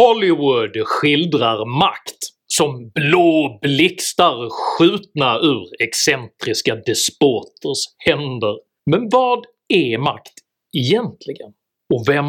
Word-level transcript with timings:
Hollywood 0.00 0.86
skildrar 0.86 1.78
makt 1.78 2.18
som 2.46 2.90
blå 2.94 3.58
blixtar 3.62 4.48
skjutna 4.50 5.38
ur 5.38 5.82
excentriska 5.82 6.76
despoters 6.76 7.78
händer. 7.98 8.58
Men 8.90 9.08
vad 9.08 9.44
är 9.74 9.98
makt 9.98 10.32
egentligen? 10.76 11.52
Och 11.94 12.08
vem 12.08 12.26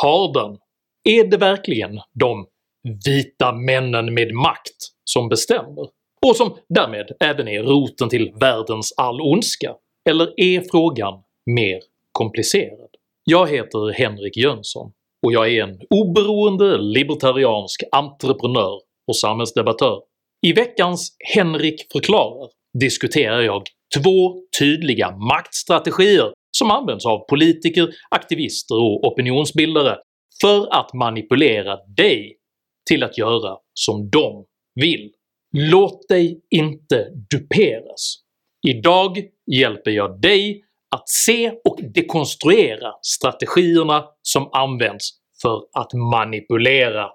har 0.00 0.32
den? 0.32 0.58
Är 1.08 1.24
det 1.24 1.36
verkligen 1.36 2.00
de 2.14 2.46
“vita 3.06 3.52
männen 3.52 4.14
med 4.14 4.34
makt” 4.34 4.80
som 5.04 5.28
bestämmer? 5.28 5.88
Och 6.26 6.36
som 6.36 6.56
därmed 6.68 7.06
även 7.20 7.48
är 7.48 7.62
roten 7.62 8.08
till 8.08 8.32
världens 8.40 8.94
all 8.96 9.20
ondska? 9.20 9.74
Eller 10.10 10.40
är 10.40 10.60
frågan 10.70 11.14
mer 11.46 11.80
komplicerad? 12.12 12.90
Jag 13.24 13.48
heter 13.50 13.92
Henrik 13.92 14.36
Jönsson 14.36 14.92
och 15.26 15.32
jag 15.32 15.52
är 15.52 15.62
en 15.62 15.78
oberoende 15.90 16.78
libertariansk 16.78 17.82
entreprenör 17.92 18.80
och 19.08 19.16
samhällsdebattör. 19.16 20.00
I 20.46 20.52
veckans 20.52 21.16
“Henrik 21.34 21.86
förklarar” 21.92 22.50
diskuterar 22.80 23.40
jag 23.40 23.62
två 23.96 24.42
tydliga 24.58 25.10
maktstrategier 25.10 26.32
som 26.58 26.70
används 26.70 27.06
av 27.06 27.18
politiker, 27.28 27.88
aktivister 28.10 28.74
och 28.74 29.12
opinionsbildare 29.12 29.96
för 30.42 30.78
att 30.80 30.94
manipulera 30.94 31.76
dig 31.96 32.36
till 32.88 33.02
att 33.04 33.18
göra 33.18 33.56
som 33.74 34.10
de 34.10 34.44
vill. 34.74 35.10
Låt 35.56 36.08
dig 36.08 36.40
inte 36.50 37.06
duperas. 37.30 38.16
Idag 38.68 39.18
hjälper 39.56 39.90
jag 39.90 40.20
dig 40.20 40.62
att 40.96 41.08
se 41.08 41.52
och 41.64 41.80
dekonstruera 41.94 42.92
strategierna 43.02 44.04
som 44.22 44.48
används 44.52 45.10
för 45.42 45.62
att 45.72 45.92
manipulera. 45.92 47.08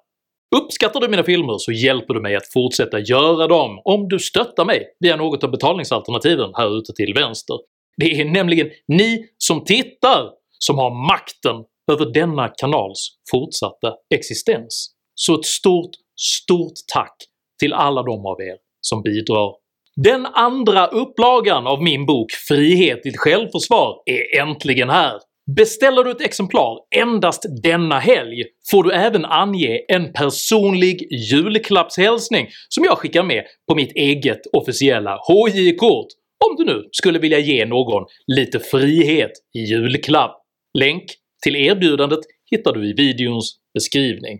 Uppskattar 0.56 1.00
du 1.00 1.08
mina 1.08 1.24
filmer 1.24 1.58
så 1.58 1.72
hjälper 1.72 2.14
du 2.14 2.22
mig 2.22 2.36
att 2.36 2.54
fortsätta 2.54 3.00
göra 3.00 3.48
dem 3.48 3.82
om 3.84 4.08
du 4.08 4.20
stöttar 4.20 4.66
mig 4.66 4.86
via 5.00 5.16
något 5.16 5.44
av 5.44 5.52
betalningsalternativen 5.52 6.52
här 6.56 6.78
ute 6.78 6.94
till 6.94 7.14
vänster. 7.14 7.58
Det 7.98 8.22
är 8.22 8.26
nämligen 8.26 8.70
ni 8.88 9.26
som 9.38 9.64
tittar 9.64 10.30
som 10.60 10.78
har 10.78 11.08
makten 11.08 11.56
över 11.92 12.14
denna 12.14 12.48
kanals 12.48 13.18
fortsatta 13.32 13.94
existens. 14.16 14.96
Så 15.16 15.40
ett 15.40 15.46
stort, 15.46 15.92
stort 16.16 16.74
tack 16.94 17.16
till 17.60 17.74
alla 17.74 18.04
de 18.04 18.26
av 18.26 18.42
er 18.42 18.58
som 18.82 19.02
bidrar. 19.02 19.62
Den 19.95 20.25
andra 20.25 20.88
upplagan 20.88 21.67
av 21.67 21.83
min 21.83 22.05
bok 22.05 22.31
“Frihet 22.31 23.03
ditt 23.03 23.17
självförsvar” 23.17 23.95
är 24.05 24.41
äntligen 24.41 24.89
här! 24.89 25.13
Beställer 25.55 26.03
du 26.03 26.11
ett 26.11 26.22
exemplar 26.22 26.77
endast 26.95 27.45
denna 27.63 27.99
helg 27.99 28.44
får 28.71 28.83
du 28.83 28.91
även 28.91 29.25
ange 29.25 29.80
en 29.88 30.14
personlig 30.14 31.08
julklappshälsning 31.11 32.47
som 32.69 32.83
jag 32.83 32.97
skickar 32.97 33.23
med 33.23 33.44
på 33.69 33.75
mitt 33.75 33.91
eget 33.95 34.39
officiella 34.53 35.17
HJ-kort 35.27 36.08
om 36.45 36.55
du 36.58 36.73
nu 36.73 36.88
skulle 36.91 37.19
vilja 37.19 37.39
ge 37.39 37.66
någon 37.66 38.03
lite 38.27 38.59
frihet 38.59 39.31
i 39.58 39.59
julklapp. 39.59 40.41
Länk 40.77 41.03
till 41.44 41.55
erbjudandet 41.55 42.19
hittar 42.52 42.73
du 42.73 42.89
i 42.89 42.94
videons 42.94 43.55
beskrivning. 43.73 44.39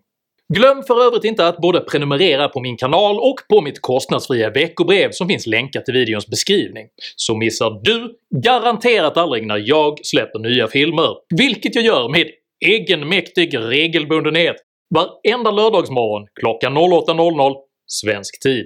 Glöm 0.54 0.84
för 0.84 1.06
övrigt 1.08 1.24
inte 1.24 1.48
att 1.48 1.58
både 1.58 1.80
prenumerera 1.80 2.50
på 2.50 2.60
min 2.60 2.78
kanal 2.78 3.20
och 3.20 3.36
på 3.50 3.62
mitt 3.62 3.82
kostnadsfria 3.82 4.50
veckobrev 4.50 5.12
som 5.12 5.28
finns 5.28 5.48
länkat 5.48 5.90
i 5.90 5.92
videons 5.92 6.28
beskrivning, 6.28 6.88
så 7.16 7.36
missar 7.36 7.82
du 7.84 8.16
garanterat 8.44 9.18
aldrig 9.18 9.48
när 9.48 9.58
jag 9.58 10.06
släpper 10.06 10.40
nya 10.40 10.68
filmer, 10.68 11.10
vilket 11.38 11.76
jag 11.76 11.84
gör 11.84 12.10
med 12.10 12.28
egenmäktig 12.66 13.58
regelbundenhet 13.58 14.56
varenda 14.96 15.52
lördagsmorgon 15.52 16.28
klockan 16.40 16.78
08.00 16.78 17.56
svensk 17.88 18.40
tid. 18.40 18.66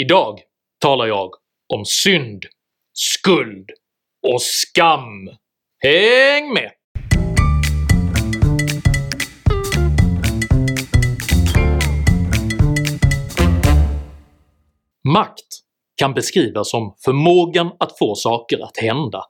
Idag 0.00 0.40
talar 0.80 1.06
jag 1.06 1.30
om 1.74 1.84
synd, 1.84 2.44
skuld 2.92 3.70
och 4.32 4.42
skam. 4.42 5.28
Häng 5.82 6.52
med! 6.54 6.70
Makt 15.06 15.46
kan 15.96 16.14
beskrivas 16.14 16.70
som 16.70 16.94
förmågan 17.04 17.70
att 17.78 17.98
få 17.98 18.14
saker 18.14 18.58
att 18.58 18.76
hända, 18.76 19.22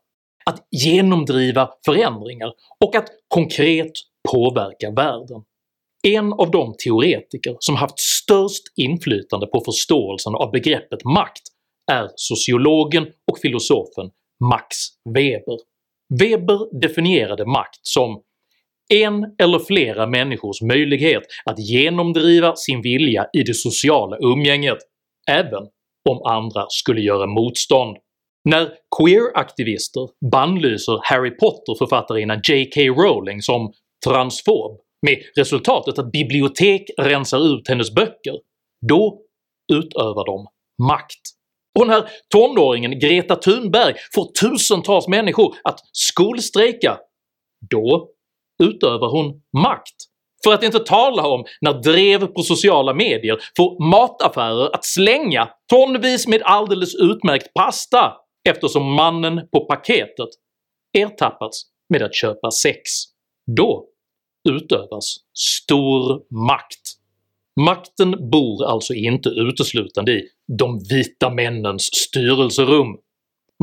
att 0.46 0.66
genomdriva 0.70 1.70
förändringar 1.86 2.52
och 2.84 2.96
att 2.96 3.08
konkret 3.28 3.92
påverka 4.32 4.90
världen. 4.90 5.42
En 6.02 6.32
av 6.32 6.50
de 6.50 6.74
teoretiker 6.84 7.56
som 7.58 7.76
haft 7.76 8.00
störst 8.00 8.62
inflytande 8.76 9.46
på 9.46 9.62
förståelsen 9.64 10.34
av 10.34 10.50
begreppet 10.50 11.04
makt 11.04 11.42
är 11.92 12.08
sociologen 12.16 13.06
och 13.30 13.38
filosofen 13.42 14.10
Max 14.50 14.76
Weber. 15.14 15.58
Weber 16.20 16.80
definierade 16.80 17.46
makt 17.46 17.80
som 17.82 18.22
en 18.94 19.34
eller 19.38 19.58
flera 19.58 20.06
människors 20.06 20.62
möjlighet 20.62 21.22
att 21.44 21.58
genomdriva 21.58 22.56
sin 22.56 22.82
vilja 22.82 23.26
i 23.32 23.42
det 23.42 23.54
sociala 23.54 24.16
umgänget 24.20 24.78
även 25.30 25.62
om 26.08 26.22
andra 26.24 26.66
skulle 26.68 27.00
göra 27.00 27.26
motstånd. 27.26 27.96
När 28.48 28.70
queer-aktivister 28.98 30.08
bannlyser 30.30 31.00
Harry 31.02 31.30
Potter-författarinnan 31.30 32.40
J.K. 32.48 32.80
Rowling 32.80 33.42
som 33.42 33.72
transfob 34.06 34.80
med 35.06 35.22
resultatet 35.36 35.98
att 35.98 36.12
bibliotek 36.12 36.82
rensar 36.98 37.54
ut 37.54 37.68
hennes 37.68 37.94
böcker, 37.94 38.34
då 38.88 39.20
utövar 39.72 40.26
de 40.26 40.46
makt. 40.86 41.20
Och 41.78 41.86
när 41.86 42.08
tonåringen 42.28 42.98
Greta 42.98 43.36
Thunberg 43.36 43.94
får 44.14 44.32
tusentals 44.40 45.08
människor 45.08 45.54
att 45.64 45.80
skolstrejka, 45.92 46.98
då 47.70 48.08
utövar 48.62 49.10
hon 49.10 49.42
makt 49.62 49.96
för 50.46 50.54
att 50.54 50.62
inte 50.62 50.78
tala 50.78 51.26
om 51.26 51.44
när 51.60 51.72
drev 51.72 52.26
på 52.26 52.42
sociala 52.42 52.94
medier 52.94 53.38
får 53.56 53.90
mataffärer 53.90 54.74
att 54.74 54.84
slänga 54.84 55.48
tonvis 55.70 56.26
med 56.26 56.42
alldeles 56.44 56.94
utmärkt 56.94 57.54
pasta 57.54 58.12
eftersom 58.48 58.92
mannen 58.92 59.48
på 59.52 59.64
paketet 59.64 60.28
ertappats 60.98 61.62
med 61.88 62.02
att 62.02 62.14
köpa 62.14 62.50
sex. 62.50 62.80
Då 63.56 63.84
utövas 64.48 65.16
stor 65.38 66.22
makt. 66.46 66.80
Makten 67.60 68.30
bor 68.30 68.64
alltså 68.64 68.94
inte 68.94 69.28
uteslutande 69.28 70.12
i 70.12 70.22
de 70.58 70.78
vita 70.90 71.30
männens 71.30 71.82
styrelserum. 71.82 72.96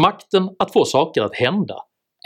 Makten 0.01 0.49
att 0.59 0.73
få 0.73 0.85
saker 0.85 1.21
att 1.21 1.35
hända 1.35 1.75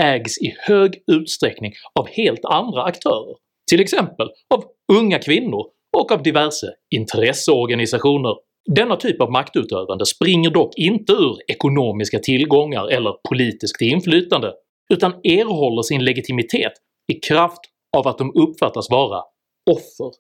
ägs 0.02 0.38
i 0.38 0.56
hög 0.60 1.04
utsträckning 1.12 1.74
av 2.00 2.08
helt 2.08 2.46
andra 2.46 2.84
aktörer 2.84 3.36
till 3.70 3.80
exempel 3.80 4.28
av 4.54 4.64
unga 4.94 5.20
kvinnor 5.20 5.66
och 5.98 6.12
av 6.12 6.24
diverse 6.24 6.68
intresseorganisationer. 6.96 8.36
Denna 8.76 8.96
typ 8.96 9.22
av 9.22 9.32
maktutövande 9.32 10.06
springer 10.06 10.50
dock 10.50 10.74
inte 10.78 11.14
ur 11.14 11.38
ekonomiska 11.48 12.20
tillgångar 12.20 12.88
eller 12.88 13.16
politiskt 13.30 13.82
inflytande, 13.82 14.54
utan 14.94 15.12
erhåller 15.12 15.82
sin 15.82 16.06
legitimitet 16.06 16.72
i 17.14 17.14
kraft 17.14 17.60
av 17.98 18.08
att 18.08 18.18
de 18.18 18.32
uppfattas 18.36 18.90
vara 18.90 19.24
offer. 19.72 20.12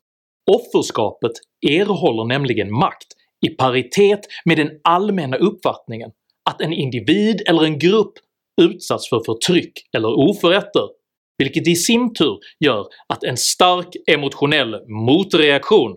Offerskapet 0.51 1.31
erhåller 1.69 2.23
nämligen 2.23 2.71
makt 2.71 3.07
i 3.47 3.49
paritet 3.49 4.19
med 4.45 4.57
den 4.57 4.69
allmänna 4.83 5.37
uppfattningen 5.37 6.11
att 6.49 6.61
en 6.61 6.73
individ 6.73 7.41
eller 7.47 7.63
en 7.63 7.79
grupp 7.79 8.13
utsatts 8.61 9.09
för 9.09 9.21
förtryck 9.25 9.73
eller 9.97 10.29
oförrätter 10.29 10.96
vilket 11.37 11.67
i 11.67 11.75
sin 11.75 12.13
tur 12.13 12.37
gör 12.59 12.85
att 13.07 13.23
en 13.23 13.37
stark 13.37 13.95
emotionell 14.11 14.75
motreaktion 14.87 15.95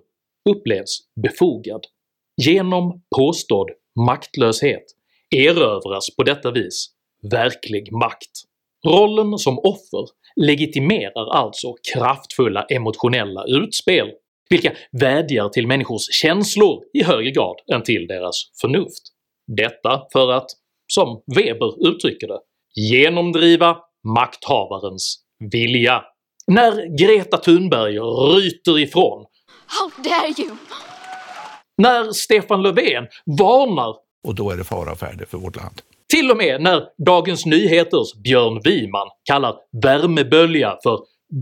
upplevs 0.50 0.98
befogad. 1.22 1.80
Genom 2.42 3.02
påstådd 3.16 3.70
maktlöshet 4.06 4.84
erövras 5.36 6.16
på 6.16 6.22
detta 6.22 6.50
vis 6.50 6.86
verklig 7.32 7.92
makt. 7.92 8.30
Rollen 8.86 9.38
som 9.38 9.58
offer 9.58 10.04
legitimerar 10.36 11.34
alltså 11.36 11.74
kraftfulla 11.92 12.62
emotionella 12.62 13.44
utspel, 13.44 14.10
vilka 14.50 14.72
vädjar 14.92 15.48
till 15.48 15.66
människors 15.66 16.02
känslor 16.22 16.82
i 16.92 17.02
högre 17.02 17.30
grad 17.30 17.56
än 17.72 17.82
till 17.82 18.06
deras 18.06 18.34
förnuft. 18.60 19.02
Detta 19.56 20.02
för 20.12 20.32
att, 20.32 20.46
som 20.86 21.22
Weber 21.36 21.88
uttrycker 21.88 22.28
det, 22.28 22.40
genomdriva 22.74 23.76
makthavarens 24.14 25.24
vilja. 25.52 26.02
När 26.46 26.98
Greta 26.98 27.36
Thunberg 27.36 27.98
ryter 27.98 28.78
ifrån. 28.78 29.26
How 29.66 30.02
dare 30.02 30.34
you! 30.38 30.56
När 31.78 32.12
Stefan 32.12 32.62
Löfven 32.62 33.06
varnar. 33.38 33.96
Och 34.28 34.34
då 34.34 34.50
är 34.50 34.56
det 34.56 34.64
fara 34.64 34.96
färdig 34.96 35.28
för 35.28 35.38
vårt 35.38 35.56
land. 35.56 35.82
Till 36.12 36.30
och 36.30 36.36
med 36.36 36.62
när 36.62 37.04
Dagens 37.06 37.46
Nyheters 37.46 38.14
Björn 38.24 38.60
Wiman 38.64 39.08
kallar 39.24 39.56
värmebölja 39.82 40.78
för 40.82 40.98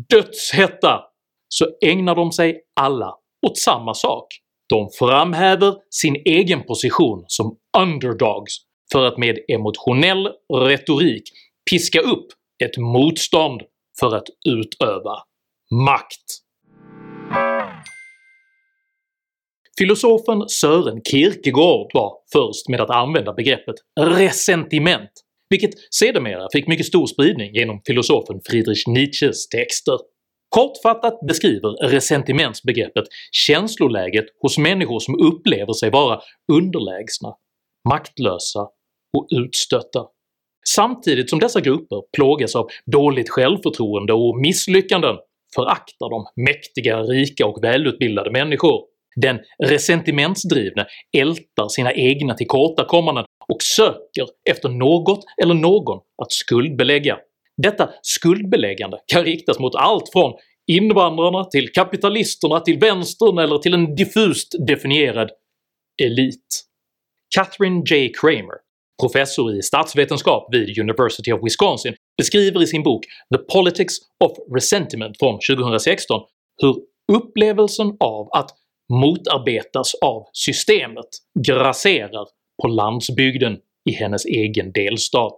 “dödshetta” 0.09 1.01
så 1.49 1.67
ägnar 1.85 2.15
de 2.15 2.33
sig 2.33 2.61
alla 2.81 3.15
åt 3.47 3.59
samma 3.59 3.95
sak. 3.95 4.27
De 4.69 4.89
framhäver 4.99 5.75
sin 5.91 6.17
egen 6.25 6.63
position 6.63 7.25
som 7.27 7.57
underdogs 7.79 8.57
för 8.93 9.05
att 9.05 9.19
med 9.19 9.39
emotionell 9.49 10.29
retorik 10.55 11.23
piska 11.71 12.01
upp 12.01 12.27
ett 12.65 12.77
motstånd 12.79 13.63
för 14.01 14.17
att 14.17 14.27
utöva 14.49 15.23
makt. 15.87 16.27
Filosofen 19.79 20.49
Sören 20.49 21.03
Kierkegaard 21.11 21.91
var 21.95 22.13
först 22.33 22.69
med 22.69 22.81
att 22.81 22.91
använda 22.91 23.33
begreppet 23.33 23.75
“resentiment” 24.01 25.11
vilket 25.51 25.71
sedermera 25.95 26.49
fick 26.53 26.67
mycket 26.67 26.87
stor 26.87 27.07
spridning 27.07 27.55
genom 27.55 27.81
filosofen 27.87 28.41
Friedrich 28.51 28.87
Nietzsches 28.87 29.49
texter. 29.49 29.99
Kortfattat 30.49 31.19
beskriver 31.29 31.89
resentimentsbegreppet 31.89 33.05
känsloläget 33.33 34.25
hos 34.41 34.59
människor 34.59 35.01
som 35.01 35.15
upplever 35.21 35.73
sig 35.73 35.91
vara 35.91 36.21
underlägsna, 36.53 37.35
maktlösa 37.89 38.61
och 39.19 39.27
utstötta. 39.31 40.07
Samtidigt 40.75 41.31
som 41.31 41.39
dessa 41.39 41.61
grupper 41.61 42.03
plågas 42.17 42.57
av 42.57 42.69
dåligt 42.87 43.31
självförtroende 43.31 44.13
och 44.13 44.39
misslyckanden 44.41 45.17
föraktar 45.55 46.11
de 46.11 46.27
mäktiga, 46.45 47.03
rika 47.03 47.47
och 47.47 47.65
välutbildade 47.65 48.31
människor. 48.31 48.85
Den 49.17 49.39
resentimentsdrivne 49.65 50.87
ältar 51.17 51.69
sina 51.69 51.93
egna 51.93 52.35
tillkortakommanden 52.35 53.25
och 53.49 53.63
söker 53.63 54.27
efter 54.51 54.69
något 54.69 55.25
eller 55.43 55.55
någon 55.55 55.99
att 56.23 56.33
skuldbelägga. 56.33 57.19
Detta 57.63 57.91
skuldbeläggande 58.03 58.99
kan 59.07 59.25
riktas 59.25 59.59
mot 59.59 59.75
allt 59.75 60.13
från 60.13 60.33
invandrarna 60.67 61.45
till 61.45 61.73
kapitalisterna 61.73 62.61
till 62.61 62.79
vänstern 62.79 63.39
eller 63.39 63.59
till 63.59 63.75
en 63.75 63.95
diffust 63.95 64.55
definierad 64.67 65.31
elit. 66.03 66.65
Catherine 67.35 67.83
J. 67.87 68.13
Kramer, 68.21 68.68
professor 69.03 69.53
i 69.53 69.63
statsvetenskap 69.63 70.49
vid 70.55 70.79
University 70.79 71.33
of 71.33 71.41
Wisconsin, 71.43 71.95
beskriver 72.19 72.63
i 72.63 72.67
sin 72.67 72.83
bok 72.83 73.05
“The 73.35 73.39
Politics 73.39 73.95
of 74.25 74.33
Resentiment” 74.55 75.19
från 75.19 75.39
2016 75.57 76.21
hur 76.63 76.77
upplevelsen 77.13 77.97
av 78.01 78.29
att 78.33 78.51
motarbetas 78.93 79.95
av 79.95 80.25
systemet 80.33 81.09
grasserar 81.47 82.27
på 82.63 82.69
landsbygden 82.69 83.57
i 83.91 83.93
hennes 83.93 84.25
egen 84.25 84.73
delstat. 84.73 85.35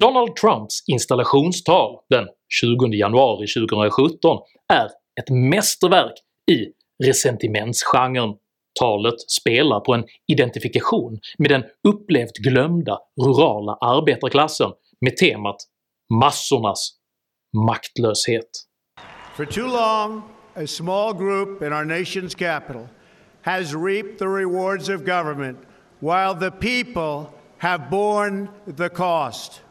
Donald 0.00 0.36
Trumps 0.36 0.84
installationstal 0.86 1.96
den 2.10 2.26
20 2.60 2.86
januari 2.86 3.46
2017 3.46 4.38
är 4.72 4.84
ett 5.20 5.30
mästerverk 5.30 6.12
i 6.50 6.66
ressentimentsgenren 7.06 8.34
1900-talet 8.80 9.20
spelar 9.30 9.80
på 9.80 9.94
en 9.94 10.04
identifikation 10.32 11.18
med 11.38 11.50
den 11.50 11.62
upplevt 11.88 12.36
glömda 12.36 12.98
rurala 13.20 13.72
arbetarklassen 13.80 14.72
med 15.00 15.16
temat 15.16 15.56
“massornas 16.14 16.90
maktlöshet”. 17.66 18.50
For 19.36 19.44
too 19.44 19.66
long, 19.66 20.22
a 20.54 20.66
small 20.66 21.14
group 21.14 21.62
in 21.62 21.72
our 21.72 21.84
nation's 21.84 22.34
capital 22.34 22.88
has 23.42 23.74
reaped 23.74 24.18
the 24.18 24.28
rewards 24.28 24.88
of 24.88 25.00
government 25.00 25.58
while 26.00 26.34
the 26.40 26.50
people 26.50 27.38
have 27.58 27.90
borne 27.90 28.48
the 28.76 28.88
cost. 28.88 29.62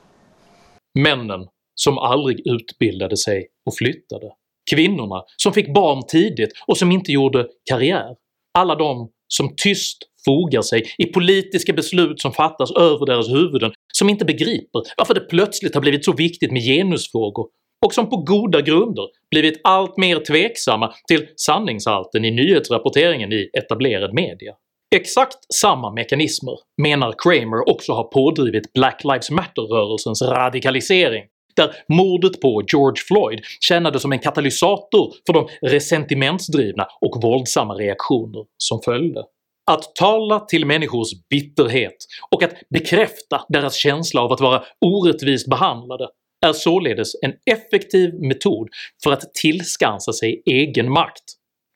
Männen 0.99 1.47
som 1.75 1.97
aldrig 1.97 2.47
utbildade 2.47 3.17
sig 3.17 3.47
och 3.65 3.75
flyttade. 3.75 4.31
Kvinnorna 4.71 5.23
som 5.37 5.53
fick 5.53 5.73
barn 5.73 6.03
tidigt 6.07 6.51
och 6.67 6.77
som 6.77 6.91
inte 6.91 7.11
gjorde 7.11 7.47
karriär 7.69 8.15
alla 8.59 8.75
de 8.75 9.09
som 9.27 9.55
tyst 9.55 9.97
fogar 10.25 10.61
sig 10.61 10.83
i 10.97 11.05
politiska 11.05 11.73
beslut 11.73 12.21
som 12.21 12.31
fattas 12.31 12.71
över 12.71 13.05
deras 13.05 13.29
huvuden, 13.29 13.71
som 13.93 14.09
inte 14.09 14.25
begriper 14.25 14.81
varför 14.97 15.13
det 15.13 15.19
plötsligt 15.19 15.73
har 15.73 15.81
blivit 15.81 16.05
så 16.05 16.13
viktigt 16.13 16.51
med 16.51 16.61
genusfrågor 16.61 17.45
och 17.85 17.93
som 17.93 18.09
på 18.09 18.17
goda 18.17 18.61
grunder 18.61 19.07
blivit 19.31 19.61
allt 19.63 19.97
mer 19.97 20.25
tveksamma 20.25 20.93
till 21.07 21.27
sanningshalten 21.35 22.25
i 22.25 22.31
nyhetsrapporteringen 22.31 23.33
i 23.33 23.49
etablerad 23.57 24.13
media. 24.13 24.53
Exakt 24.95 25.37
samma 25.53 25.93
mekanismer 25.93 26.55
menar 26.81 27.15
Kramer 27.23 27.69
också 27.69 27.93
har 27.93 28.03
pådrivit 28.03 28.73
Black 28.73 29.03
Lives 29.03 29.31
Matter-rörelsens 29.31 30.21
radikalisering, 30.21 31.23
där 31.59 31.75
mordet 31.87 32.41
på 32.41 32.63
George 32.71 33.03
Floyd 33.07 33.39
tjänade 33.59 33.99
som 33.99 34.11
en 34.11 34.19
katalysator 34.19 35.13
för 35.25 35.33
de 35.33 35.47
resentimentsdrivna 35.61 36.87
och 37.01 37.21
våldsamma 37.23 37.73
reaktioner 37.73 38.45
som 38.57 38.81
följde. 38.81 39.23
Att 39.71 39.95
tala 39.95 40.39
till 40.39 40.65
människors 40.65 41.09
bitterhet 41.29 41.95
och 42.31 42.43
att 42.43 42.53
bekräfta 42.69 43.41
deras 43.49 43.75
känsla 43.75 44.21
av 44.21 44.31
att 44.31 44.41
vara 44.41 44.63
orättvist 44.85 45.49
behandlade 45.49 46.07
är 46.45 46.53
således 46.53 47.11
en 47.21 47.33
effektiv 47.51 48.13
metod 48.13 48.67
för 49.03 49.11
att 49.11 49.33
tillskansa 49.33 50.13
sig 50.13 50.43
egen 50.45 50.91
makt, 50.91 51.23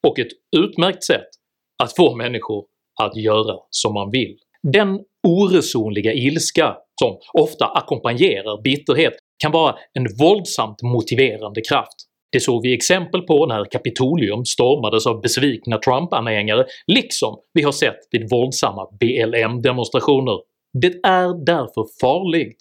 och 0.08 0.20
ett 0.20 0.32
utmärkt 0.58 1.04
sätt 1.04 1.28
att 1.84 1.96
få 1.96 2.16
människor 2.16 2.66
att 3.02 3.16
göra 3.16 3.58
som 3.70 3.94
man 3.94 4.12
vill. 4.12 4.38
Den 4.64 5.00
oresonliga 5.28 6.14
ilska 6.14 6.78
som 7.02 7.18
ofta 7.34 7.66
ackompanjerar 7.66 8.62
bitterhet 8.62 9.14
kan 9.44 9.52
vara 9.52 9.76
en 9.94 10.08
våldsamt 10.20 10.82
motiverande 10.82 11.62
kraft. 11.70 11.98
Det 12.32 12.40
såg 12.40 12.64
vi 12.64 12.74
exempel 12.74 13.22
på 13.22 13.46
när 13.46 13.66
Kapitolium 13.72 14.46
stormades 14.46 15.06
av 15.08 15.22
besvikna 15.22 15.78
Trump-anhängare, 15.78 16.66
liksom 16.88 17.36
vi 17.54 17.62
har 17.64 17.72
sett 17.72 18.00
vid 18.12 18.30
våldsamma 18.30 18.88
BLM-demonstrationer. 19.00 20.38
Det 20.82 20.94
är 21.04 21.46
därför 21.46 21.86
farligt 22.02 22.58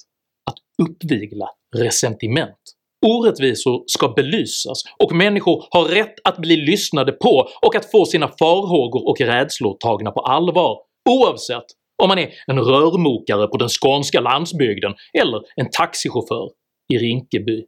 att 0.50 0.88
uppvigla 0.88 1.48
resentiment. 1.76 2.62
Orättvisor 3.06 3.84
ska 3.86 4.08
belysas 4.08 4.82
och 4.98 5.12
människor 5.12 5.64
har 5.70 5.84
rätt 5.84 6.14
att 6.24 6.38
bli 6.38 6.56
lyssnade 6.56 7.12
på 7.12 7.48
och 7.66 7.76
att 7.76 7.90
få 7.90 8.04
sina 8.04 8.28
farhågor 8.28 9.08
och 9.08 9.20
rädslor 9.20 9.76
tagna 9.80 10.10
på 10.10 10.20
allvar, 10.20 10.78
oavsett 11.10 11.66
om 12.02 12.08
man 12.08 12.18
är 12.18 12.30
en 12.46 12.58
rörmokare 12.58 13.46
på 13.46 13.56
den 13.56 13.68
skånska 13.68 14.20
landsbygden 14.20 14.94
eller 15.20 15.40
en 15.56 15.70
taxichaufför 15.70 16.48
i 16.92 16.98
Rinkeby. 16.98 17.64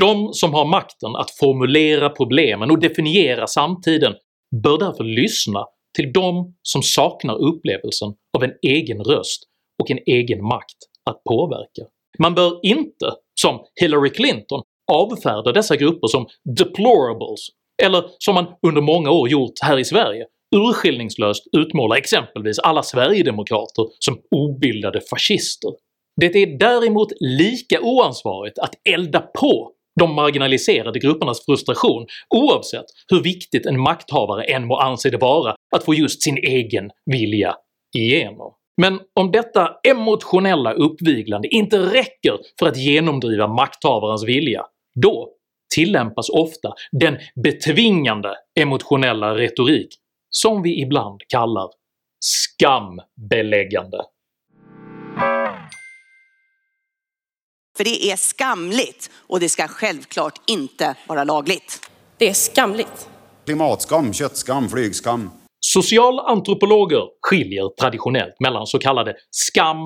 De 0.00 0.32
som 0.32 0.54
har 0.54 0.64
makten 0.64 1.16
att 1.16 1.30
formulera 1.30 2.08
problemen 2.10 2.70
och 2.70 2.78
definiera 2.78 3.46
samtiden 3.46 4.14
bör 4.62 4.78
därför 4.78 5.04
lyssna 5.04 5.64
till 5.96 6.12
de 6.12 6.54
som 6.62 6.82
saknar 6.82 7.34
upplevelsen 7.34 8.08
av 8.36 8.44
en 8.44 8.52
egen 8.66 8.98
röst 8.98 9.42
och 9.82 9.90
en 9.90 9.98
egen 10.06 10.44
makt 10.44 10.78
att 11.10 11.24
påverka. 11.24 11.82
Man 12.18 12.34
bör 12.34 12.60
inte, 12.62 13.12
som 13.40 13.60
Hillary 13.80 14.10
Clinton, 14.10 14.62
avfärda 14.92 15.52
dessa 15.52 15.76
grupper 15.76 16.08
som 16.08 16.26
“deplorables” 16.58 17.40
eller 17.82 18.04
som 18.18 18.34
man 18.34 18.46
under 18.66 18.82
många 18.82 19.10
år 19.10 19.28
gjort 19.28 19.52
här 19.62 19.78
i 19.78 19.84
Sverige, 19.84 20.26
urskillningslöst 20.56 21.44
utmåla 21.56 21.98
exempelvis 21.98 22.58
alla 22.58 22.82
sverigedemokrater 22.82 23.86
som 23.98 24.20
obildade 24.30 25.00
fascister. 25.10 25.70
Det 26.20 26.26
är 26.36 26.58
däremot 26.58 27.08
lika 27.20 27.80
oansvarigt 27.80 28.58
att 28.58 28.74
elda 28.88 29.20
på 29.20 29.72
de 30.00 30.14
marginaliserade 30.14 30.98
gruppernas 30.98 31.44
frustration 31.44 32.06
oavsett 32.34 32.84
hur 33.08 33.22
viktigt 33.22 33.66
en 33.66 33.80
makthavare 33.80 34.44
än 34.44 34.66
må 34.66 34.76
anse 34.76 35.10
det 35.10 35.16
vara 35.16 35.54
att 35.76 35.84
få 35.84 35.94
just 35.94 36.22
sin 36.22 36.36
egen 36.36 36.90
vilja 37.06 37.54
igenom. 37.96 38.52
Men 38.80 39.00
om 39.20 39.30
detta 39.30 39.70
emotionella 39.88 40.72
uppviglande 40.72 41.48
inte 41.48 41.78
räcker 41.78 42.38
för 42.58 42.66
att 42.66 42.76
genomdriva 42.76 43.46
makthavarens 43.46 44.24
vilja, 44.24 44.64
då 45.02 45.28
tillämpas 45.74 46.28
ofta 46.28 46.72
den 46.92 47.18
betvingande 47.44 48.34
emotionella 48.60 49.34
retorik 49.34 49.88
som 50.30 50.62
vi 50.62 50.80
ibland 50.82 51.20
kallar 51.28 51.68
skambeläggande. 52.20 53.98
För 57.78 57.84
det 57.84 58.10
är 58.10 58.16
skamligt 58.16 59.10
och 59.16 59.40
det 59.40 59.48
ska 59.48 59.68
självklart 59.68 60.40
inte 60.46 60.94
vara 61.06 61.24
lagligt. 61.24 61.90
Det 62.16 62.28
är 62.28 62.32
skamligt. 62.32 63.08
Klimatskam, 63.44 64.12
köttskam, 64.12 64.68
flygskam. 64.68 65.30
Socialantropologer 65.60 67.02
skiljer 67.20 67.68
traditionellt 67.80 68.34
mellan 68.40 68.66
så 68.66 68.78
kallade 68.78 69.16
skam 69.30 69.76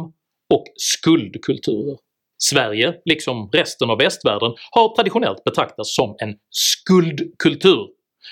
och 0.55 0.65
skuldkulturer. 0.77 1.97
Sverige, 2.39 2.95
liksom 3.05 3.51
resten 3.53 3.91
av 3.91 3.99
västvärlden, 3.99 4.53
har 4.71 4.95
traditionellt 4.97 5.45
betraktats 5.45 5.95
som 5.95 6.17
en 6.19 6.35
skuldkultur, 6.51 7.89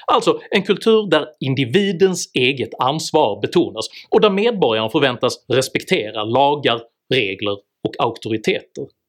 alltså 0.06 0.40
en 0.50 0.62
kultur 0.62 1.10
där 1.10 1.26
individens 1.40 2.30
eget 2.34 2.70
ansvar 2.78 3.40
betonas 3.40 3.86
och 4.10 4.20
där 4.20 4.30
medborgaren 4.30 4.90
förväntas 4.90 5.44
respektera 5.48 6.24
lagar, 6.24 6.80
regler 7.14 7.52
och 7.84 7.94
auktoriteter. 7.98 8.99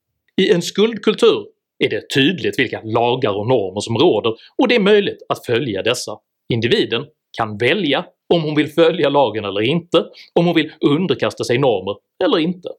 I 0.41 0.51
en 0.51 0.61
skuldkultur 0.61 1.45
är 1.83 1.89
det 1.89 2.09
tydligt 2.13 2.59
vilka 2.59 2.81
lagar 2.83 3.33
och 3.33 3.47
normer 3.47 3.81
som 3.81 3.97
råder 3.97 4.33
och 4.57 4.67
det 4.67 4.75
är 4.75 4.79
möjligt 4.79 5.25
att 5.29 5.45
följa 5.45 5.83
dessa. 5.83 6.17
Individen 6.53 7.05
kan 7.37 7.57
välja 7.57 8.05
om 8.33 8.41
hon 8.41 8.55
vill 8.55 8.67
följa 8.67 9.09
lagen 9.09 9.45
eller 9.45 9.61
inte, 9.61 10.05
om 10.39 10.45
hon 10.45 10.55
vill 10.55 10.71
underkasta 10.79 11.43
sig 11.43 11.57
normer 11.57 11.95
eller 12.23 12.39
inte. 12.39 12.69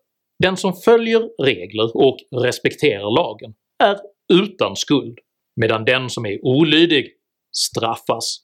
Den 0.43 0.57
som 0.57 0.73
följer 0.75 1.43
regler 1.43 1.97
och 1.97 2.17
respekterar 2.45 3.17
lagen 3.17 3.55
är 3.85 3.97
utan 4.33 4.77
skuld, 4.77 5.19
medan 5.61 5.85
den 5.85 6.11
som 6.11 6.27
är 6.27 6.45
olydig 6.45 7.09
straffas. 7.57 8.39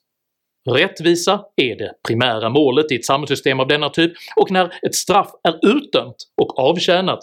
Rättvisa 0.69 1.45
är 1.55 1.75
det 1.75 1.93
primära 2.07 2.49
målet 2.49 2.91
i 2.91 2.95
ett 2.95 3.05
samhällssystem 3.05 3.59
av 3.59 3.67
denna 3.67 3.89
typ, 3.89 4.11
och 4.35 4.51
när 4.51 4.65
ett 4.65 4.95
straff 4.95 5.31
är 5.43 5.59
utdömt 5.67 6.15
och 6.41 6.59
avtjänat 6.59 7.19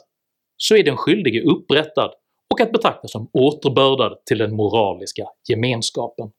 så 0.57 0.77
är 0.77 0.83
den 0.83 0.97
skyldige 0.97 1.43
upprättad 1.43 2.11
och 2.55 2.61
att 2.61 2.73
betrakta 2.73 3.09
som 3.09 3.31
återbördad 3.33 4.19
till 4.27 4.39
den 4.39 4.57
moraliska 4.57 5.25
gemenskapen. 5.49 6.31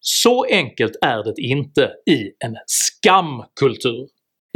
Så 0.00 0.44
enkelt 0.44 0.96
är 1.02 1.24
det 1.24 1.34
inte 1.42 1.92
i 2.10 2.32
en 2.44 2.56
skamkultur. 2.66 4.08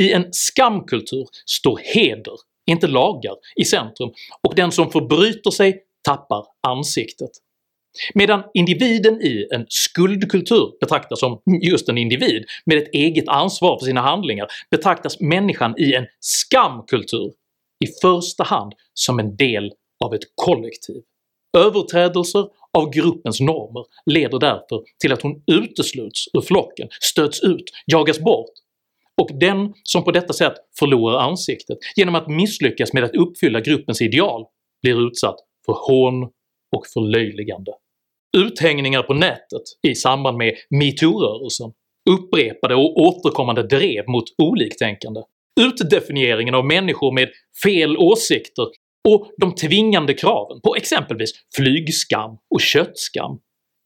I 0.03 0.12
en 0.12 0.29
skamkultur 0.31 1.27
står 1.47 1.81
heder, 1.95 2.35
inte 2.67 2.87
lagar, 2.87 3.35
i 3.57 3.65
centrum 3.65 4.11
och 4.43 4.55
den 4.55 4.73
som 4.73 4.91
förbryter 4.91 5.50
sig 5.50 5.83
tappar 6.03 6.45
ansiktet. 6.67 7.31
Medan 8.15 8.43
individen 8.55 9.23
i 9.23 9.49
en 9.55 9.67
skuldkultur 9.69 10.79
betraktas 10.81 11.21
som 11.21 11.41
just 11.62 11.89
en 11.89 11.99
individ 11.99 12.45
med 12.67 12.79
ett 12.79 12.89
eget 12.93 13.29
ansvar 13.29 13.79
för 13.79 13.87
sina 13.87 14.00
handlingar 14.00 14.47
betraktas 14.71 15.21
människan 15.21 15.75
i 15.79 15.95
en 15.95 16.07
skamkultur 16.21 17.33
i 17.85 17.87
första 18.03 18.45
hand 18.45 18.73
som 18.95 19.19
en 19.19 19.37
del 19.37 19.73
av 20.05 20.15
ett 20.15 20.25
kollektiv. 20.35 21.03
Överträdelser 21.59 22.47
av 22.79 22.91
gruppens 22.91 23.41
normer 23.41 23.85
leder 24.07 24.39
därför 24.39 24.83
till 25.01 25.13
att 25.13 25.23
hon 25.23 25.43
utesluts 25.47 26.27
ur 26.33 26.41
flocken, 26.41 26.89
stöts 27.01 27.43
ut, 27.43 27.65
jagas 27.87 28.21
bort, 28.21 28.51
och 29.21 29.31
den 29.41 29.73
som 29.83 30.05
på 30.05 30.11
detta 30.11 30.33
sätt 30.33 30.55
förlorar 30.79 31.19
ansiktet 31.19 31.79
genom 31.97 32.15
att 32.15 32.29
misslyckas 32.29 32.93
med 32.93 33.05
att 33.05 33.17
uppfylla 33.17 33.61
gruppens 33.61 34.03
ideal 34.03 34.45
blir 34.83 35.07
utsatt 35.07 35.37
för 35.67 35.73
hån 35.73 36.23
och 36.77 36.87
förlöjligande. 36.95 37.73
Uthängningar 38.37 39.03
på 39.03 39.15
nätet 39.15 39.63
i 39.89 39.95
samband 39.95 40.37
med 40.37 40.55
metoo-rörelsen, 40.71 41.73
upprepade 42.11 42.75
och 42.75 42.97
återkommande 42.97 43.63
drev 43.63 44.09
mot 44.09 44.25
oliktänkande, 44.43 45.21
utdefinieringen 45.61 46.54
av 46.54 46.66
människor 46.66 47.12
med 47.12 47.28
fel 47.64 47.97
åsikter 47.97 48.66
och 49.09 49.30
de 49.37 49.54
tvingande 49.54 50.14
kraven 50.14 50.61
på 50.61 50.76
exempelvis 50.76 51.30
flygskam 51.57 52.38
och 52.54 52.61
köttskam 52.61 53.38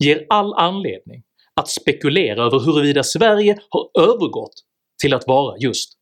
ger 0.04 0.26
all 0.28 0.54
anledning 0.54 1.22
att 1.60 1.68
spekulera 1.68 2.44
över 2.44 2.60
huruvida 2.60 3.02
Sverige 3.02 3.58
har 3.68 4.02
övergått 4.02 4.54
till 5.02 5.14
att 5.14 5.26
vara 5.26 5.56
just 5.58 5.92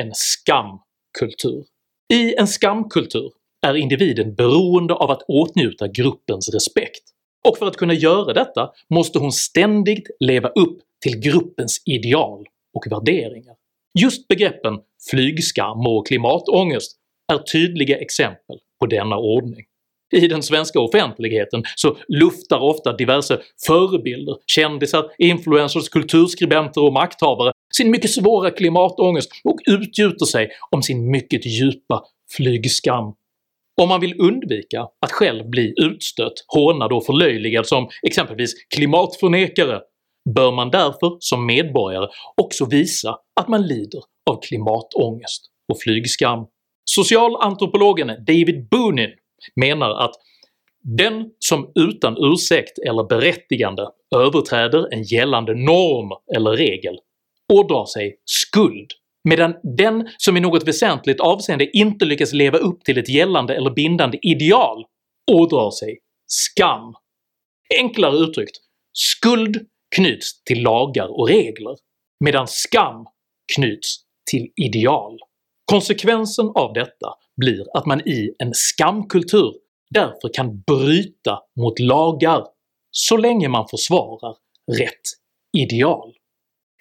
en 0.00 0.10
skamkultur. 0.14 1.64
I 2.12 2.34
en 2.34 2.46
skamkultur 2.46 3.32
är 3.66 3.74
individen 3.74 4.34
beroende 4.34 4.94
av 4.94 5.10
att 5.10 5.22
åtnjuta 5.28 5.88
gruppens 5.88 6.48
respekt, 6.54 7.02
och 7.48 7.58
för 7.58 7.66
att 7.66 7.76
kunna 7.76 7.94
göra 7.94 8.32
detta 8.32 8.70
måste 8.94 9.18
hon 9.18 9.32
ständigt 9.32 10.08
leva 10.20 10.48
upp 10.48 10.78
till 11.02 11.20
gruppens 11.20 11.82
ideal 11.86 12.46
och 12.74 12.92
värderingar. 12.92 13.54
Just 13.98 14.28
begreppen 14.28 14.78
flygskam 15.10 15.86
och 15.86 16.06
klimatångest 16.06 16.96
är 17.32 17.38
tydliga 17.38 17.98
exempel 17.98 18.58
på 18.80 18.86
denna 18.86 19.16
ordning. 19.16 19.64
I 20.12 20.28
den 20.28 20.42
svenska 20.42 20.80
offentligheten 20.80 21.62
så 21.76 21.96
luftar 22.08 22.58
ofta 22.58 22.92
diverse 22.92 23.40
förebilder, 23.66 24.36
kändisar, 24.46 25.10
influencers, 25.18 25.88
kulturskribenter 25.88 26.84
och 26.84 26.92
makthavare 26.92 27.52
sin 27.76 27.90
mycket 27.90 28.10
svåra 28.10 28.50
klimatångest 28.50 29.30
och 29.44 29.58
utgjuter 29.66 30.26
sig 30.26 30.50
om 30.70 30.82
sin 30.82 31.10
mycket 31.10 31.46
djupa 31.46 32.04
flygskam. 32.36 33.14
Om 33.80 33.88
man 33.88 34.00
vill 34.00 34.20
undvika 34.20 34.80
att 34.80 35.12
själv 35.12 35.50
bli 35.50 35.74
utstött, 35.76 36.32
hånad 36.46 36.92
och 36.92 37.06
förlöjligad 37.06 37.66
som 37.66 37.88
exempelvis 38.02 38.54
klimatförnekare 38.74 39.80
bör 40.34 40.52
man 40.52 40.70
därför 40.70 41.16
som 41.18 41.46
medborgare 41.46 42.08
också 42.36 42.64
visa 42.64 43.18
att 43.40 43.48
man 43.48 43.66
lider 43.66 44.00
av 44.30 44.40
klimatångest 44.42 45.46
och 45.72 45.80
flygskam. 45.80 46.46
Socialantropologen 46.84 48.06
David 48.06 48.68
Boonin 48.70 49.10
menar 49.56 49.90
att 49.90 50.14
den 50.82 51.30
som 51.38 51.72
utan 51.74 52.16
ursäkt 52.18 52.78
eller 52.88 53.04
berättigande 53.08 53.88
överträder 54.16 54.92
en 54.92 55.02
gällande 55.02 55.54
norm 55.54 56.10
eller 56.36 56.50
regel 56.50 56.98
ådrar 57.52 57.86
sig 57.86 58.16
skuld, 58.24 58.90
medan 59.28 59.54
den 59.76 60.08
som 60.18 60.36
i 60.36 60.40
något 60.40 60.68
väsentligt 60.68 61.20
avseende 61.20 61.76
inte 61.76 62.04
lyckas 62.04 62.32
leva 62.32 62.58
upp 62.58 62.84
till 62.84 62.98
ett 62.98 63.08
gällande 63.08 63.54
eller 63.54 63.70
bindande 63.70 64.18
ideal 64.22 64.84
ådrar 65.32 65.70
sig 65.70 65.98
skam. 66.26 66.94
Enklare 67.78 68.16
uttryckt, 68.16 68.56
skuld 68.92 69.66
knyts 69.96 70.44
till 70.44 70.62
lagar 70.62 71.18
och 71.20 71.28
regler, 71.28 71.76
medan 72.24 72.46
skam 72.48 73.06
knyts 73.56 73.96
till 74.30 74.52
ideal. 74.56 75.18
Konsekvensen 75.64 76.46
av 76.54 76.72
detta 76.72 77.14
blir 77.36 77.76
att 77.76 77.86
man 77.86 78.08
i 78.08 78.34
en 78.38 78.50
skamkultur 78.54 79.54
därför 79.90 80.34
kan 80.34 80.60
bryta 80.60 81.38
mot 81.60 81.78
lagar 81.78 82.46
så 82.90 83.16
länge 83.16 83.48
man 83.48 83.68
försvarar 83.68 84.36
rätt 84.72 85.02
ideal. 85.58 86.14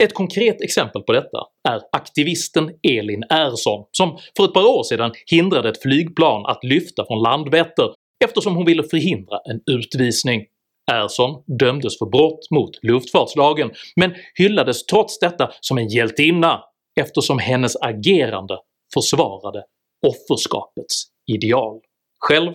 Ett 0.03 0.13
konkret 0.13 0.61
exempel 0.61 1.01
på 1.01 1.11
detta 1.11 1.37
är 1.69 1.81
aktivisten 1.91 2.71
Elin 2.83 3.23
Ersson 3.29 3.85
som 3.91 4.17
för 4.37 4.45
ett 4.45 4.53
par 4.53 4.77
år 4.79 4.83
sedan 4.83 5.11
hindrade 5.25 5.69
ett 5.69 5.81
flygplan 5.81 6.45
att 6.45 6.63
lyfta 6.63 7.05
från 7.05 7.21
Landvetter 7.21 7.93
eftersom 8.25 8.55
hon 8.55 8.65
ville 8.65 8.83
förhindra 8.83 9.39
en 9.45 9.75
utvisning. 9.75 10.45
Ersson 10.89 11.43
dömdes 11.59 11.97
för 11.97 12.05
brott 12.05 12.51
mot 12.51 12.83
luftfartslagen, 12.83 13.71
men 13.95 14.15
hyllades 14.35 14.85
trots 14.85 15.19
detta 15.19 15.51
som 15.61 15.77
en 15.77 15.87
hjältinna 15.87 16.63
eftersom 16.99 17.39
hennes 17.39 17.75
agerande 17.75 18.57
försvarade 18.93 19.63
offerskapets 20.07 21.03
ideal. 21.31 21.79
Själv 22.19 22.53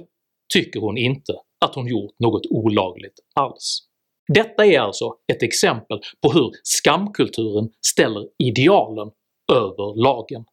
tycker 0.52 0.80
hon 0.80 0.98
inte 0.98 1.32
att 1.64 1.74
hon 1.74 1.86
gjort 1.86 2.14
något 2.18 2.46
olagligt 2.50 3.20
alls. 3.34 3.78
Detta 4.28 4.66
är 4.66 4.80
alltså 4.80 5.16
ett 5.32 5.42
exempel 5.42 6.00
på 6.22 6.32
hur 6.32 6.50
skamkulturen 6.62 7.70
ställer 7.86 8.28
idealen 8.38 9.10
över 9.52 10.02
lagen. 10.02 10.44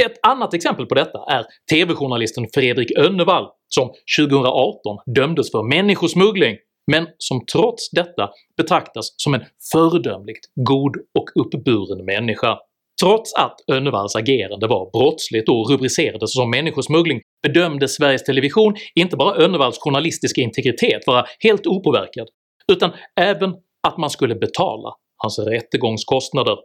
Ett 0.00 0.18
annat 0.22 0.54
exempel 0.54 0.86
på 0.86 0.94
detta 0.94 1.18
är 1.30 1.46
TV-journalisten 1.70 2.46
Fredrik 2.54 2.98
Önnevall 2.98 3.48
som 3.68 3.92
2018 4.18 4.98
dömdes 5.14 5.50
för 5.50 5.62
människosmuggling 5.62 6.56
men 6.90 7.06
som 7.18 7.46
trots 7.52 7.90
detta 7.90 8.30
betraktas 8.56 9.14
som 9.16 9.34
en 9.34 9.44
föredömligt 9.72 10.44
god 10.54 10.96
och 11.18 11.28
uppburen 11.34 12.04
människa. 12.04 12.58
Trots 13.02 13.34
att 13.34 13.56
Önnevalls 13.72 14.16
agerande 14.16 14.66
var 14.66 14.90
brottsligt 14.90 15.48
och 15.48 15.70
rubricerades 15.70 16.32
som 16.32 16.50
människosmuggling 16.50 17.20
bedömde 17.42 17.88
Sveriges 17.88 18.24
Television 18.24 18.74
inte 18.94 19.16
bara 19.16 19.36
Önnevalls 19.44 19.78
journalistiska 19.80 20.40
integritet 20.40 21.06
vara 21.06 21.26
helt 21.40 21.66
opåverkad, 21.66 22.28
utan 22.72 22.90
även 23.20 23.54
att 23.88 23.98
man 23.98 24.10
skulle 24.10 24.34
betala 24.34 24.94
hans 25.16 25.38
rättegångskostnader. 25.38 26.56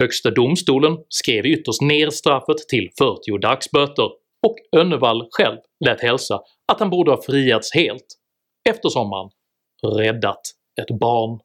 Högsta 0.00 0.30
domstolen 0.30 0.96
skrev 1.08 1.46
ytterst 1.46 1.82
ner 1.82 2.10
straffet 2.10 2.58
till 2.68 2.88
40 2.98 3.38
dagsböter, 3.38 4.04
och 4.46 4.56
Önnevall 4.76 5.28
själv 5.30 5.58
lät 5.84 6.00
hälsa 6.00 6.40
att 6.72 6.80
han 6.80 6.90
borde 6.90 7.10
ha 7.10 7.22
friats 7.22 7.74
helt 7.74 8.06
eftersom 8.68 9.12
han 9.12 9.30
räddat 9.86 10.40
ett 10.80 10.98
barn. 11.00 11.40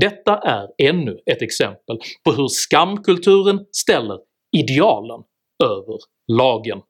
Detta 0.00 0.36
är 0.36 0.68
ännu 0.78 1.18
ett 1.26 1.42
exempel 1.42 1.98
på 2.24 2.32
hur 2.32 2.48
skamkulturen 2.48 3.66
ställer 3.72 4.18
idealen 4.56 5.22
över 5.64 5.98
lagen. 6.32 6.82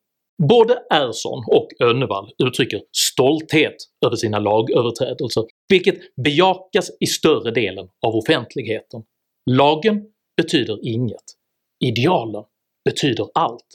Både 0.49 0.83
Ersson 0.91 1.45
och 1.47 1.69
Önnevall 1.81 2.31
uttrycker 2.45 2.83
stolthet 2.97 3.75
över 4.07 4.17
sina 4.17 4.39
lagöverträdelser, 4.39 5.45
vilket 5.69 6.15
bejakas 6.25 6.91
i 7.01 7.07
större 7.07 7.51
delen 7.51 7.89
av 8.07 8.15
offentligheten. 8.15 9.03
Lagen 9.51 10.03
betyder 10.37 10.79
inget, 10.87 11.25
idealen 11.85 12.45
betyder 12.85 13.27
allt. 13.35 13.67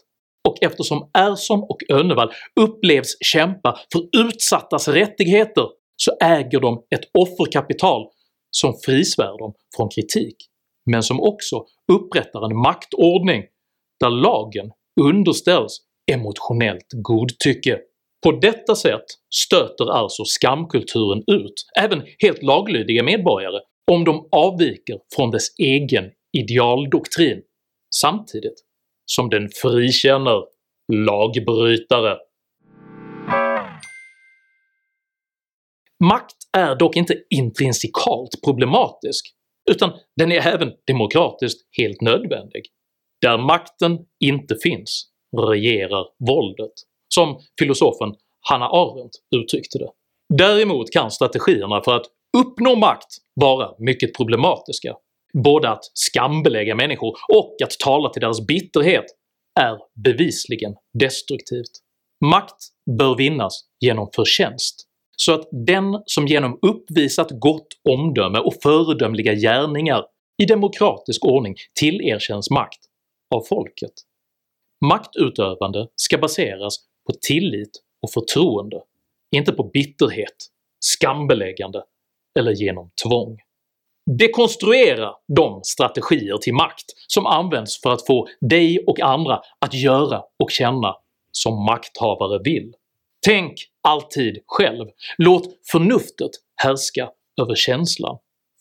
Och 0.48 0.58
eftersom 0.62 1.10
Ersson 1.18 1.63
och 1.63 1.77
Önnevall 1.89 2.32
upplevs 2.60 3.18
kämpa 3.25 3.80
för 3.94 4.25
utsattas 4.25 4.88
rättigheter 4.88 5.68
så 5.96 6.12
äger 6.22 6.60
de 6.60 6.84
ett 6.96 7.04
offerkapital 7.14 8.08
som 8.52 8.74
frisvär 8.86 9.38
dem 9.38 9.54
från 9.76 9.90
kritik, 9.90 10.36
men 10.86 11.04
som 11.04 11.22
också 11.22 11.66
upprättar 11.92 12.46
en 12.46 12.58
maktordning 12.58 13.44
där 14.00 14.10
lagen 14.10 14.72
underställs 15.02 15.78
emotionellt 16.12 16.88
godtycke. 16.92 17.80
På 18.24 18.32
detta 18.32 18.76
sätt 18.76 19.06
stöter 19.36 19.92
alltså 19.92 20.26
skamkulturen 20.26 21.24
ut 21.28 21.54
även 21.80 22.04
helt 22.20 22.44
laglydiga 22.44 23.04
medborgare 23.04 23.60
om 23.92 24.04
de 24.04 24.28
avviker 24.32 25.00
från 25.16 25.32
dess 25.32 25.48
egen 25.58 26.12
idealdoktrin 26.38 27.42
samtidigt 27.96 28.64
som 29.06 29.30
den 29.30 29.50
frikänner 29.62 30.44
lagbrytare. 30.94 32.18
Makt 36.04 36.36
är 36.58 36.76
dock 36.76 36.96
inte 36.96 37.16
intrinsikalt 37.30 38.30
problematisk, 38.46 39.26
utan 39.72 39.92
den 40.16 40.32
är 40.32 40.48
även 40.48 40.72
demokratiskt 40.88 41.68
helt 41.78 42.02
nödvändig. 42.02 42.64
Där 43.22 43.38
makten 43.38 44.00
inte 44.26 44.56
finns 44.64 45.10
regerar 45.38 46.06
våldet, 46.28 46.74
som 47.16 47.40
filosofen 47.60 48.16
Hannah 48.50 48.70
Arendt 48.74 49.12
uttryckte 49.36 49.78
det. 49.78 49.90
Däremot 50.38 50.92
kan 50.92 51.12
strategierna 51.12 51.82
för 51.82 51.96
att 51.96 52.06
uppnå 52.38 52.76
makt 52.76 53.08
vara 53.36 53.76
mycket 53.80 54.16
problematiska. 54.18 54.96
Både 55.44 55.70
att 55.70 55.84
skambelägga 55.94 56.76
människor 56.76 57.14
och 57.34 57.56
att 57.64 57.80
tala 57.80 58.10
till 58.10 58.22
deras 58.22 58.48
bitterhet 58.48 59.06
är 59.60 59.78
bevisligen 60.04 60.76
destruktivt. 61.00 61.72
Makt 62.26 62.58
bör 62.98 63.16
vinnas 63.16 63.66
genom 63.80 64.10
förtjänst, 64.16 64.88
så 65.15 65.34
att 65.34 65.48
den 65.51 66.01
som 66.05 66.27
genom 66.27 66.60
uppvisat 66.62 67.32
gott 67.32 67.67
omdöme 67.89 68.39
och 68.39 68.53
föredömliga 68.63 69.34
gärningar 69.34 70.05
i 70.43 70.46
demokratisk 70.46 71.25
ordning 71.25 71.55
tillerkänns 71.79 72.50
makt 72.50 72.79
av 73.36 73.41
folket. 73.41 73.93
Maktutövande 74.86 75.88
ska 75.96 76.17
baseras 76.17 76.77
på 77.08 77.13
tillit 77.22 77.72
och 78.01 78.12
förtroende, 78.12 78.82
inte 79.36 79.51
på 79.51 79.63
bitterhet, 79.63 80.36
skambeläggande 80.79 81.84
eller 82.39 82.51
genom 82.51 82.91
tvång. 83.03 83.38
Dekonstruera 84.20 85.12
de 85.36 85.60
strategier 85.63 86.38
till 86.38 86.53
makt 86.53 86.86
som 87.08 87.25
används 87.25 87.82
för 87.82 87.91
att 87.91 88.05
få 88.05 88.27
dig 88.41 88.84
och 88.88 89.00
andra 89.00 89.41
att 89.60 89.74
göra 89.74 90.24
och 90.43 90.51
känna 90.51 90.96
som 91.32 91.65
makthavare 91.65 92.41
vill. 92.43 92.74
Tänk 93.25 93.53
alltid 93.88 94.38
själv, 94.48 94.88
låt 95.18 95.44
förnuftet 95.72 96.32
härska 96.62 97.10
över 97.42 97.56
känslan. 97.56 98.18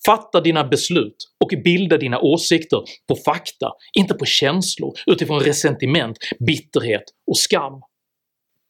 Fatta 0.06 0.40
dina 0.40 0.64
beslut 0.64 1.16
och 1.44 1.62
bilda 1.64 1.96
dina 1.96 2.20
åsikter 2.20 2.82
på 3.08 3.16
fakta, 3.16 3.72
inte 3.98 4.14
på 4.14 4.24
känslor 4.24 4.94
utifrån 5.06 5.40
resentiment, 5.40 6.18
bitterhet 6.46 7.04
och 7.30 7.38
skam. 7.38 7.72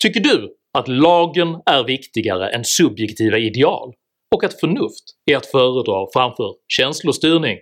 Tycker 0.03 0.21
du 0.21 0.55
att 0.79 0.89
lagen 0.89 1.49
är 1.67 1.85
viktigare 1.85 2.49
än 2.49 2.65
subjektiva 2.65 3.39
ideal 3.39 3.93
och 4.35 4.45
att 4.45 4.61
förnuft 4.61 5.05
är 5.31 5.37
att 5.37 5.47
föredra 5.47 6.07
framför 6.13 6.55
känslostyrning? 6.69 7.59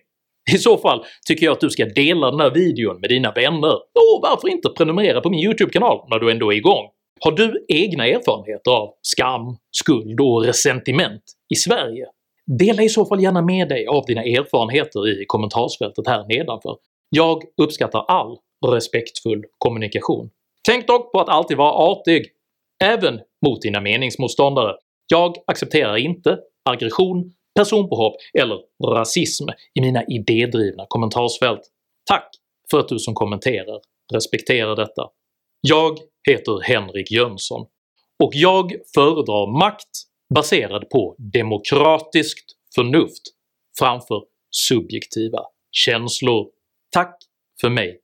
I 0.54 0.58
så 0.58 0.78
fall 0.78 1.04
tycker 1.26 1.46
jag 1.46 1.52
att 1.52 1.60
du 1.60 1.70
ska 1.70 1.84
dela 1.84 2.30
den 2.30 2.40
här 2.40 2.50
videon 2.50 3.00
med 3.00 3.10
dina 3.10 3.32
vänner, 3.32 3.74
och 3.74 4.20
varför 4.22 4.48
inte 4.48 4.68
prenumerera 4.68 5.20
på 5.20 5.30
min 5.30 5.44
YouTube-kanal 5.44 6.06
när 6.10 6.18
du 6.18 6.30
ändå 6.30 6.52
är 6.52 6.56
igång? 6.56 6.86
Har 7.24 7.32
du 7.32 7.64
egna 7.68 8.06
erfarenheter 8.06 8.70
av 8.70 8.94
skam, 9.02 9.56
skuld 9.70 10.20
och 10.20 10.44
resentiment 10.44 11.22
i 11.54 11.56
Sverige? 11.56 12.06
Dela 12.58 12.82
i 12.82 12.88
så 12.88 13.06
fall 13.06 13.22
gärna 13.22 13.42
med 13.42 13.68
dig 13.68 13.86
av 13.86 14.04
dina 14.06 14.22
erfarenheter 14.22 15.22
i 15.22 15.24
kommentarsfältet 15.26 16.06
här 16.06 16.24
nedanför. 16.28 16.76
Jag 17.10 17.42
uppskattar 17.62 18.04
all 18.08 18.38
respektfull 18.66 19.44
kommunikation. 19.58 20.30
Tänk 20.68 20.86
dock 20.86 21.12
på 21.12 21.20
att 21.20 21.28
alltid 21.28 21.56
vara 21.56 21.72
artig, 21.72 22.26
även 22.84 23.20
mot 23.46 23.62
dina 23.62 23.80
meningsmotståndare. 23.80 24.76
Jag 25.06 25.36
accepterar 25.46 25.96
inte 25.96 26.38
aggression, 26.70 27.32
personpåhopp 27.54 28.14
eller 28.38 28.58
rasism 28.86 29.48
i 29.74 29.80
mina 29.80 30.04
idédrivna 30.04 30.86
kommentarsfält. 30.88 31.60
Tack 32.08 32.30
för 32.70 32.78
att 32.80 32.88
du 32.88 32.98
som 32.98 33.14
kommenterar 33.14 33.80
respekterar 34.12 34.76
detta. 34.76 35.08
Jag 35.60 35.98
heter 36.28 36.60
Henrik 36.62 37.10
Jönsson, 37.10 37.66
och 38.22 38.30
jag 38.34 38.72
föredrar 38.94 39.58
makt 39.58 39.90
baserad 40.34 40.90
på 40.90 41.16
demokratiskt 41.18 42.44
förnuft 42.74 43.22
framför 43.78 44.24
subjektiva 44.50 45.42
känslor. 45.70 46.50
Tack 46.92 47.16
för 47.60 47.70
mig, 47.70 48.00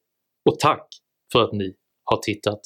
och 0.51 0.59
tack 0.59 0.89
för 1.33 1.43
att 1.43 1.53
ni 1.53 1.75
har 2.05 2.17
tittat. 2.17 2.61